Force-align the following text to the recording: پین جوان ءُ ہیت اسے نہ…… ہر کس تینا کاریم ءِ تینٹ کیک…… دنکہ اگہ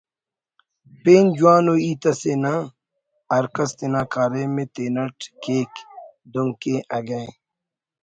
پین 1.01 1.25
جوان 1.37 1.65
ءُ 1.71 1.75
ہیت 1.83 2.03
اسے 2.09 2.33
نہ…… 2.43 2.53
ہر 3.31 3.45
کس 3.55 3.69
تینا 3.77 4.01
کاریم 4.13 4.55
ءِ 4.63 4.65
تینٹ 4.73 5.17
کیک…… 5.43 5.73
دنکہ 6.33 6.75
اگہ 6.97 7.21